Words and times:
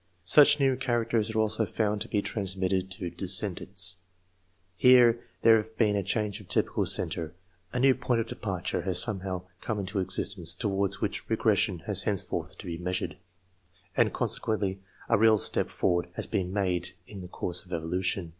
Such 0.23 0.59
new 0.59 0.75
characters 0.77 1.29
are 1.29 1.39
also 1.39 1.63
found 1.63 2.01
to 2.01 2.07
be 2.07 2.23
transmitted 2.23 2.89
to 2.93 3.11
descendants. 3.11 3.97
Here 4.75 5.23
there 5.43 5.61
has 5.61 5.67
been 5.77 5.95
a 5.95 6.01
change 6.01 6.39
of 6.41 6.47
typical 6.47 6.87
centre, 6.87 7.35
a 7.71 7.79
new 7.79 7.93
point 7.93 8.19
of 8.19 8.25
departure 8.25 8.81
has 8.81 8.99
somehow 8.99 9.43
come 9.61 9.77
into 9.77 9.99
existence, 9.99 10.55
towards 10.55 11.01
which 11.01 11.29
regression 11.29 11.83
has 11.85 12.01
henceforth 12.01 12.57
to 12.57 12.65
be 12.65 12.79
measured, 12.79 13.15
and 13.95 14.11
consequently 14.11 14.81
a 15.07 15.19
real 15.19 15.37
TO 15.37 15.51
THE 15.53 15.59
EDITION 15.59 15.59
OF 15.59 15.65
1892 15.67 15.69
xix 15.69 15.69
step 15.69 15.69
forward 15.69 16.07
has 16.15 16.25
been 16.25 16.51
made 16.51 16.89
in 17.05 17.21
the 17.21 17.27
course 17.27 17.63
of 17.63 17.71
evolution. 17.71 18.29